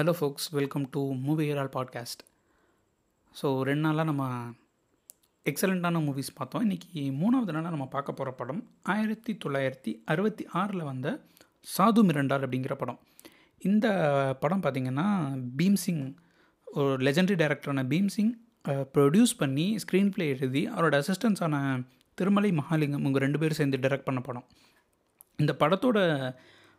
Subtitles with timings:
[0.00, 2.20] Hello folks welcome to movie herald podcast
[3.42, 4.52] so ரெண்டு நாளாக நம்ம
[5.44, 6.70] எக்ஸலண்ட்டான மூவிஸ் பார்த்தோம்.
[6.70, 11.24] இன்றைக்கி மூணாவது நாளாக நம்ம பார்க்க போகிற படம் ஆயிரத்தி தொள்ளாயிரத்தி அறுபத்தி ஆறில் வந்த
[11.76, 13.00] சாது மிரண்டால் அப்படிங்கிற படம்.
[13.58, 13.86] இந்த
[14.40, 15.06] படம் பார்த்திங்கன்னா
[15.56, 16.14] பீம்சிங்
[16.64, 18.32] ஒரு லெஜண்டரி டைரக்டரான பீம்சிங்
[18.68, 24.20] ப்ரொடியூஸ் பண்ணி ஸ்க்ரீன் ப்ளே எழுதி அவரோட அசிஸ்டன்ஸான திருமலை மகாலிங்கம் இவங்க ரெண்டு பேரும் சேர்ந்து டைரக்ட் பண்ண
[24.20, 24.46] படம்.
[25.36, 25.98] இந்த படத்தோட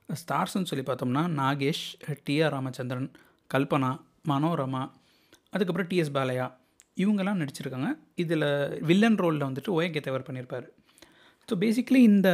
[0.09, 1.85] ஸ்டார்ஸ்னு சொல்லி பார்த்தோம்னா நாகேஷ்
[2.27, 3.09] டிஆர் ராமச்சந்திரன்
[3.53, 3.91] கல்பனா
[4.31, 4.83] மனோரமா
[5.53, 6.47] அதுக்கப்புறம் டிஎஸ் பாலையா
[7.03, 7.89] இவங்கெல்லாம் நடிச்சிருக்காங்க.
[8.23, 8.47] இதில்
[8.89, 10.65] வில்லன் ரோலில் வந்துட்டு ஓஏகே தேவர் பண்ணியிருப்பார்.
[11.49, 12.29] ஸோ பேசிக்லி இந்த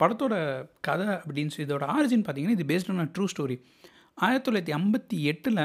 [0.00, 0.34] படத்தோட
[0.86, 3.56] கதை அப்படின்னு சொல்லி இதோட ஆரிஜின் பார்த்தீங்கன்னா இது பேஸ்ட் ஆன் ட்ரூ ஸ்டோரி
[4.24, 5.60] ஆயிரத்தி தொள்ளாயிரத்தி ஐம்பத்தி எட்டில்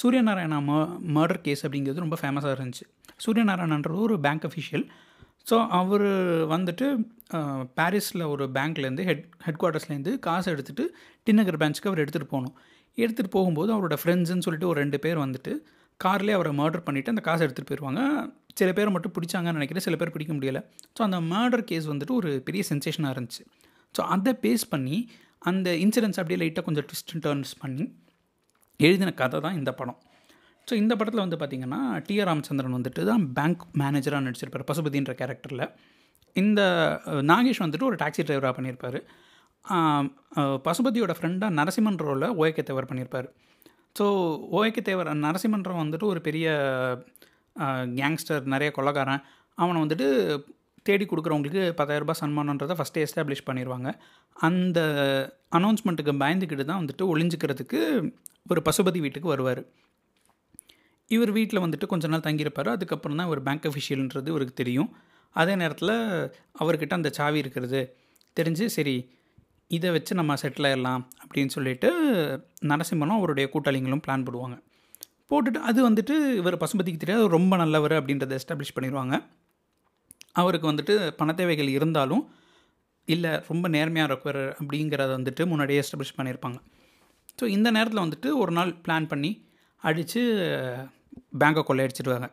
[0.00, 0.72] சூரியநாராயணா ம
[1.16, 2.86] மர்டர் கேஸ் அப்படிங்கிறது ரொம்ப ஃபேமஸாக இருந்துச்சு.
[3.24, 4.84] சூரியநாராயணன்ற ஒரு பேங்க் அஃபிஷியல்
[5.50, 6.06] ஸோ அவர்
[6.54, 6.86] வந்துட்டு
[7.78, 10.84] பாரிஸில் ஒரு பேங்க்லேருந்து ஹெட் ஹெட் குவார்ட்டர்ஸ்லேருந்து காசு எடுத்துகிட்டு
[11.26, 12.54] டிநகர் பேங்க்ஸ்க்கு அவர் எடுத்துகிட்டு போகணும்
[12.98, 15.52] எடுத்துகிட்டு போகும்போது அவரோட ஃப்ரெண்ட்ஸுன்னு சொல்லிட்டு ஒரு ரெண்டு பேர் வந்துட்டு
[16.00, 18.02] கார்லேயே அவரை மர்டர் பண்ணிவிட்டு அந்த காசை எடுத்துகிட்டு போயிடுவாங்க
[18.60, 20.60] சில பேர் மட்டும் பிடிச்சாங்கன்னு நினைக்கிறேன் சில பேர் பிடிக்க முடியலை.
[20.96, 23.42] ஸோ அந்த மர்டர் கேஸ் வந்துட்டு ஒரு பெரிய சென்சேஷனாக இருந்துச்சு.
[23.94, 24.96] ஸோ அதை பேஸ் பண்ணி
[25.50, 27.84] அந்த இன்சிடென்ட்ஸ் அப்படியே லைட்டாக கொஞ்சம் ட்விஸ்ட் டர்ன்ஸ் பண்ணி
[28.80, 29.98] எழுதின கதை தான் இந்த படம்.
[30.68, 35.64] ஸோ இந்த படத்தில் வந்து பார்த்திங்கன்னா டிஆர் ராமச்சந்திரன் வந்துட்டு தான் பேங்க் மேனேஜராக நடிச்சிருப்பார் பசுபதின்ற கேரக்டரில்
[36.36, 36.60] இந்த
[37.22, 38.98] நாகேஷ் வந்துட்டு ஒரு டாக்ஸி டிரைவராக பண்ணியிருப்பார்
[40.62, 43.28] பசுபதியோட ஃப்ரெண்டாக நரசிம்மன் ரோலில் ஓஏகே தேவர் பண்ணியிருப்பார்
[43.96, 44.04] ஸோ
[44.50, 46.46] ஓஏகே தேவர் நரசிம்மன்றம் வந்துட்டு ஒரு பெரிய
[47.98, 49.22] கேங்ஸ்டர் நிறைய கொள்ளக்காரன்
[49.58, 50.06] அவனை வந்துட்டு
[50.82, 53.88] தேடி கொடுக்குறவங்களுக்கு பத்தாயிரரூபா சன்மானன்றதை ஃபஸ்ட்டே எஸ்டாப்ளிஷ் பண்ணிடுவாங்க
[54.36, 54.78] அந்த
[55.52, 57.80] அனௌன்ஸ்மெண்ட்டுக்கு பயந்துக்கிட்டு தான் வந்துட்டு ஒளிஞ்சிக்கிறதுக்கு
[58.50, 59.62] ஒரு பசுபதி வீட்டுக்கு வருவார்.
[61.14, 62.70] இவர் வீட்டில் வந்துட்டு கொஞ்ச நாள் தங்கியிருப்பார்.
[62.76, 64.90] அதுக்கப்புறம் தான் ஒரு பேங்க் அஃபிஷியல்ன்றது இவருக்கு தெரியும்.
[65.36, 65.94] அதே நேரத்தில்
[66.62, 67.80] அவர்கிட்ட அந்த சாவி இருக்கிறது
[68.36, 68.96] தெரிஞ்சு சரி
[69.70, 71.88] இதை வச்சு நம்ம செட்டில் ஆயிடலாம் அப்படின்னு சொல்லிட்டு
[72.70, 74.56] நரசிம்மனும் அவருடைய கூட்டாளிங்களும் பிளான் போடுவாங்க.
[75.30, 79.14] போட்டுட்டு அது வந்துட்டு இவர் பசுபதிக்கு தெரியாது ரொம்ப நல்லவர் அப்படின்றத எஸ்டாப்ளிஷ் பண்ணிடுவாங்க.
[80.40, 82.24] அவருக்கு வந்துட்டு பண தேவைகள் இருந்தாலும்
[83.08, 86.58] இல்லை ரொம்ப நேர்மையாக இருக்கிற அப்படிங்கிறத வந்துட்டு முன்னாடியே எஸ்டாப்ளிஷ் பண்ணியிருப்பாங்க
[87.38, 89.30] ஸோ இந்த நேரத்தில் வந்துட்டு ஒரு நாள் பிளான் பண்ணி
[89.82, 90.22] அடித்து
[91.40, 92.28] பேங்கை கொள்ளையடிச்சிடுவாங்க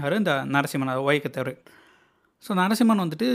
[0.00, 0.20] யார்?
[0.22, 1.52] இந்த நரசிம்மன் ஒய்க்கத்தவர்
[2.44, 3.26] ஸோ நரசிம்மன் வந்துட்டு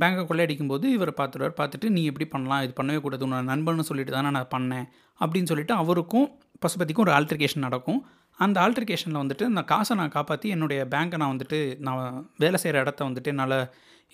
[0.00, 1.56] பேங்கை கொள்ளையடிக்கும்போது இவர் பார்த்துருவார்.
[1.58, 3.24] பார்த்துட்டு நீ எப்படி பண்ணலாம் இது பண்ணவே கூடாது.
[3.26, 4.86] உன்னோட நண்பன்னு சொல்லிட்டு தானே நான் பண்ணேன்.
[5.20, 6.26] அப்படின்னு சொல்லிட்டு அவருக்கும்
[6.62, 8.00] பசுபதிக்கும் ஒரு ஆல்ட்ரிகேஷன் நடக்கும்.
[8.38, 12.00] அந்த ஆல்ட்ரிகேஷனில் வந்துட்டு அந்த காசை நான் காப்பாற்றி என்னுடைய பேங்க்கை நான் வந்துட்டு நான்
[12.42, 13.58] வேலை செய்கிற இடத்த வந்துட்டு என்னால்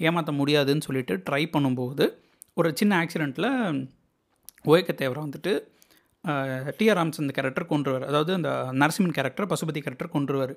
[0.01, 2.05] ஏமாற்ற முடியாதுன்னு சொல்லிட்டு ட்ரை பண்ணும்போது
[2.55, 3.51] ஒரு சின்ன ஆக்சிடெண்ட்டில்
[4.65, 5.53] ஓயக்க தேவரை வந்துட்டு
[6.79, 8.05] டிஆர் ராமச்சந்திர கேரக்டர் கொன்றுவார்.
[8.11, 8.51] அதாவது அந்த
[8.83, 10.55] நரசிம்மன் கேரக்டர் பசுபதி கேரக்டர் கொண்டுருவார்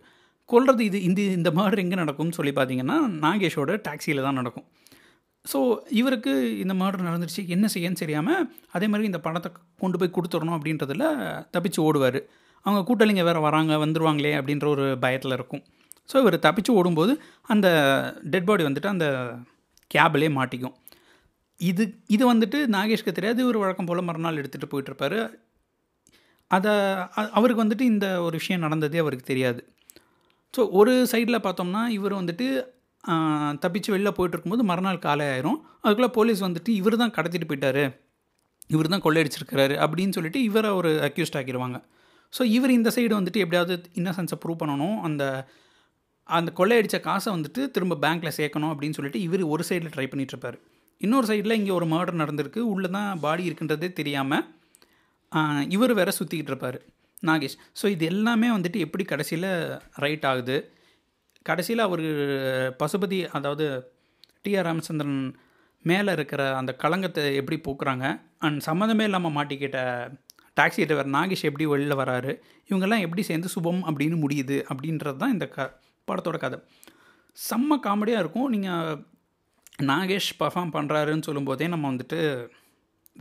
[0.49, 4.65] கொல்றது இது இந்த இந்த மர்டர் எங்கே நடக்கும்னு சொல்லி பார்த்தீங்கன்னா நாகேஷோட டாக்ஸியில் தான் நடக்கும்.
[5.51, 5.59] ஸோ
[5.99, 6.31] இவருக்கு
[6.63, 7.43] இந்த மர்டர் நடந்துருச்சு.
[7.55, 8.43] என்ன செய்யன்னு தெரியாமல்
[8.75, 9.49] அதே மாதிரி இந்த பணத்தை
[9.83, 11.05] கொண்டு போய் கொடுத்துடணும் அப்படின்றதில்
[11.53, 12.19] தப்பிச்சு ஓடுவார்.
[12.65, 15.63] அவங்க கூட்டாளிங்க வேறு வராங்க வந்துருவாங்களே அப்படின்ற ஒரு பயத்தில் இருக்கும்.
[16.11, 17.13] ஸோ இவர் தப்பிச்சு ஓடும்போது
[17.53, 17.67] அந்த
[18.33, 19.07] டெட் பாடி வந்துட்டு அந்த
[19.91, 20.75] கேபிலே மாட்டிக்கும்.
[21.59, 21.83] இது
[22.15, 23.39] இது வந்துட்டு நாகேஷ்க்கு தெரியாது.
[23.45, 25.19] இவர் வழக்கம் போல் மறுநாள் எடுத்துகிட்டு போயிட்டுருப்பாரு
[26.55, 26.73] அதை
[27.37, 29.61] அவருக்கு வந்துட்டு இந்த ஒரு விஷயம் நடந்ததே அவருக்கு தெரியாது.
[30.53, 32.47] ஸோ ஒரு சைடில் பார்த்தோம்னா இவர் வந்துட்டு
[33.63, 35.59] தப்பிச்சு வெளில போயிட்டுருக்கும்போது மறுநாள் காலை ஆயிரும்.
[35.83, 37.83] அதுக்குள்ளே போலீஸ் வந்துட்டு இவர் தான் கடத்திட்டு போயிட்டாரு.
[38.73, 41.79] இவர் தான் கொள்ளையடிச்சிருக்கிறாரு அப்படின்னு சொல்லிட்டு இவரை ஒரு அக்யூஸ்ட் ஆக்கிடுவாங்க
[42.33, 44.95] ஸோ இவர் இந்த சைடு வந்துட்டு எப்படியாவது இன்னசென்ஸை ப்ரூவ் பண்ணணும்.
[45.07, 45.23] அந்த
[46.29, 50.57] அந்த கொள்ளையடித்த காசை வந்துட்டு திரும்ப பேங்க்கில் சேர்க்கணும் அப்படின்னு சொல்லிட்டு இவர் ஒரு சைடில் ட்ரை பண்ணிகிட்ருப்பார்
[51.01, 52.61] இன்னொரு சைடில் இங்கே ஒரு மர்டர் நடந்திருக்கு.
[52.73, 54.45] உள்ளே தான் பாடி இருக்குன்றதே தெரியாமல்
[55.75, 56.77] இவர் வேற சுற்றிக்கிட்டு இருப்பார்
[57.29, 57.57] நாகேஷ்.
[57.79, 59.49] ஸோ இது எல்லாமே வந்துட்டு எப்படி கடைசியில்
[60.03, 60.57] ரைட் ஆகுது?
[61.49, 62.03] கடைசியில் அவர்
[62.81, 63.65] பசுபதி அதாவது
[64.45, 65.21] டிஆர் ராமச்சந்திரன்
[65.85, 68.05] மேலே இருக்கிற அந்த களங்கத்தை எப்படி போக்குறாங்க?
[68.45, 69.79] அண்ட் சம்மந்தமே இல்லாமல் மாட்டிக்கிட்ட
[70.59, 72.31] டாக்ஸி டிரைவர் நாகேஷ் எப்படி வெளில வராரு?
[72.69, 74.57] இவங்கெல்லாம் எப்படி சேர்ந்து சுபம் அப்படின்னு முடியுது?
[74.71, 75.67] அப்படின்றது தான் இந்த க
[76.07, 76.59] படத்தோட கதை.
[77.37, 78.49] செம்ம காமெடியாக இருக்கும்.
[78.55, 78.99] நீங்கள்
[79.91, 82.19] நாகேஷ் பர்ஃபார்ம் பண்ணுறாருன்னு சொல்லும்போதே நம்ம வந்துட்டு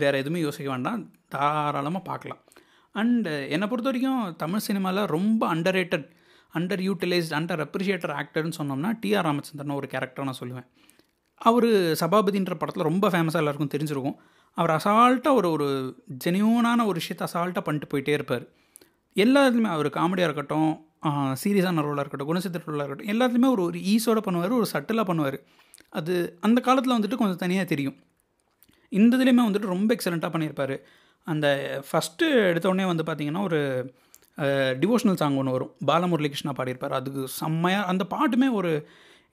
[0.00, 1.02] வேறு எதுவுமே யோசிக்க வேண்டாம்.
[1.34, 2.40] தாராளமாக பார்க்கலாம்.
[2.94, 6.06] அண்டு என்னை பொறுத்த வரைக்கும் தமிழ் சினிமாவில் ரொம்ப underrated
[6.58, 10.66] underutilised underappreciated ஆக்டர்னு சொன்னோம்னா டிஆர் ராமச்சந்திரன் ஒரு கேரக்டர் நான் சொல்லுவேன்.
[11.48, 11.68] அவர்
[12.02, 14.16] சபாபதின்ற படத்தில் ரொம்ப ஃபேமஸாக எல்லாருக்கும் தெரிஞ்சிருக்கும்.
[14.56, 15.68] அவர் அசால்ட்டாக ஒரு ஒரு
[16.24, 18.44] ஜெனியூனான ஒரு விஷயத்தை அசால்ட்டாக பண்ணிட்டு போயிட்டே இருப்பார்.
[19.16, 20.70] எல்லாத்துலேயுமே அவர் காமெடியாக இருக்கட்டும்
[21.42, 25.38] சீரியஸான ரோலாக இருக்கட்டும் குணசித்திர ரோலாக இருக்கட்டும் எல்லாத்துலேயுமே ஒரு ஒரு ஈஸோட பண்ணுவார் ஒரு சட்டிலாக பண்ணுவார்.
[25.98, 26.14] அது
[26.46, 27.96] அந்த காலத்தில் வந்துட்டு கொஞ்சம் தனியாக தெரியும்.
[28.98, 30.74] இந்த இதுலேயுமே வந்துட்டு ரொம்ப எக்ஸலண்ட்டாக பண்ணியிருப்பார்.
[31.26, 31.46] அந்த
[31.88, 33.60] ஃபஸ்ட்டு எடுத்தோடனே வந்து பார்த்திங்கன்னா ஒரு
[34.82, 35.72] டிவோஷனல் சாங் ஒன்று வரும்.
[35.90, 36.96] பாலமுரளிகிருஷ்ணா பாடியிருப்பார்.
[36.98, 38.70] அதுக்கு செம்மையாக அந்த பாட்டுமே ஒரு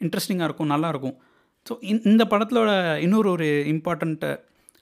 [0.06, 1.16] இன்ட்ரெஸ்டிங்காக இருக்கும் நல்லாயிருக்கும்
[1.68, 1.74] ஸோ
[2.10, 2.72] இந்த படத்தோட
[3.06, 4.30] இன்னொரு ஒரு இம்பார்ட்டண்ட்டு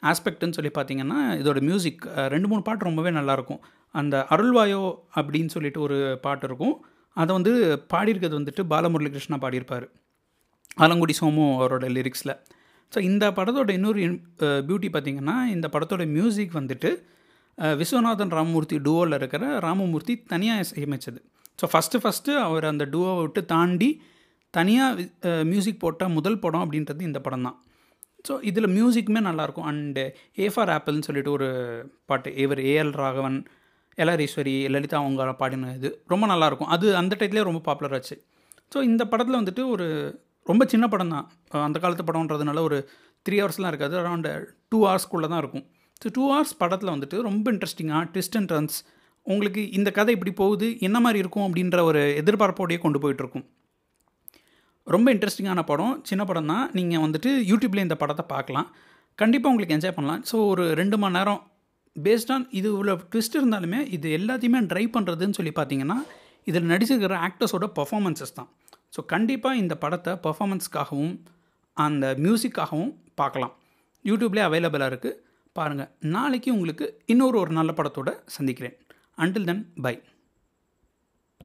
[0.10, 2.04] ஆஸ்பெக்ட்னு சொல்லி பார்த்தீங்கன்னா இதோட மியூசிக்
[2.34, 3.62] ரெண்டு மூணு பாட்டு ரொம்பவே நல்லாயிருக்கும்
[4.00, 4.84] அந்த அருள்வாயோ
[5.18, 6.76] அப்படின்னு சொல்லிட்டு ஒரு பாட்டு இருக்கும்.
[7.22, 7.54] அதை வந்து
[7.94, 9.88] பாடியிருக்கிறது வந்துட்டு பாலமுரளிகிருஷ்ணா பாடியிருப்பார்.
[10.86, 12.34] ஆலங்குடி சோமு அவரோட லிரிக்ஸில்
[12.94, 14.02] ஸோ இந்த படத்தோட இன்னொரு
[14.68, 16.92] பியூட்டி பார்த்திங்கன்னா இந்த படத்தோட மியூசிக் வந்துட்டு
[17.80, 21.20] விஸ்வநாதன் ராமமூர்த்தி டூவோவில் இருக்கிற ராமமூர்த்தி தனியாக இசையமைச்சது.
[21.60, 23.90] ஸோ ஃபஸ்ட்டு ஃபஸ்ட்டு அவர் அந்த டூவோவை விட்டு தாண்டி
[24.54, 27.58] தனியாக மியூசிக் போட்ட முதல் படம் அப்படின்றது இந்த படம் தான்.
[28.28, 30.04] ஸோ இதில் மியூசிக்குமே நல்லாயிருக்கும் அண்டு
[30.44, 31.48] ஏ ஃபார் ஆப்பிள்னு சொல்லிட்டு ஒரு
[32.10, 32.30] பாட்டு.
[32.44, 33.38] இவர் ஏஎல் ராகவன்
[34.04, 38.18] எல்ஆரீஸ்வரி லலிதா அவங்க பாடின இது ரொம்ப நல்லாயிருக்கும் அது அந்த டைத்துலேயே ரொம்ப பாப்புலர் ஆச்சு.
[38.74, 39.88] ஸோ இந்த படத்தில் வந்துட்டு ஒரு
[40.52, 41.26] ரொம்ப சின்ன படம் தான்
[41.68, 42.78] அந்த காலத்து படம்ன்றதுனால ஒரு
[43.26, 43.96] த்ரீ ஹவர்ஸ்லாம் இருக்காது.
[44.02, 44.30] அரௌண்ட்
[44.72, 45.66] டூ ஹவர்ஸ்க்குள்ளே தான் இருக்கும்.
[46.02, 48.78] ஸோ டூ ஹவர்ஸ் படத்தில் வந்துட்டு ரொம்ப இன்ட்ரெஸ்டிங்காக ட்விஸ்ட் அண்ட் டர்ன்ஸ்
[49.28, 53.46] உங்களுக்கு இந்த கதை இப்படி போகுது என்ன மாதிரி இருக்கும் அப்படின்ற ஒரு எதிர்பார்ப்போடையே கொண்டு போயிட்டுருக்கும்
[54.88, 58.68] ரொம்ப இன்ட்ரெஸ்டிங்கான படம் சின்ன படம் தான் நீங்கள் வந்துட்டு யூடியூப்லேயே இந்த படத்தை பார்க்கலாம்.
[59.22, 60.22] கண்டிப்பாக உங்களுக்கு என்ஜாய் பண்ணலாம்.
[60.30, 61.42] ஸோ ஒரு ரெண்டு மணி நேரம்
[61.96, 65.98] பேஸ்ட் ஆன் இது உள்ள ட்விஸ்ட் இருந்தாலுமே இது எல்லாத்தையுமே ட்ரை பண்ணுறதுன்னு சொல்லி பார்த்தீங்கன்னா
[66.50, 68.50] இதில் நடிச்சிருக்கிற ஆக்டர்ஸோட பர்ஃபாமன்ஸஸ் தான்.
[68.98, 71.16] ஸோ கண்டிப்பாக இந்த படத்தை பர்ஃபாமன்ஸ்க்காகவும்
[71.78, 73.54] அந்த மியூசிக்காகவும் பார்க்கலாம்.
[74.06, 75.20] யூடியூப்லேயே அவைலபிளாக இருக்குது
[75.56, 78.76] பாருங்கள் நாளைக்கு உங்களுக்கு இன்னொரு ஒரு நல்ல படத்தோட சந்திக்கிறேன்.
[79.24, 79.94] Until then by